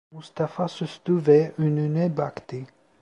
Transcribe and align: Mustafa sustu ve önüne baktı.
Mustafa 0.11 0.67
sustu 0.67 1.17
ve 1.27 1.53
önüne 1.57 2.17
baktı. 2.17 2.55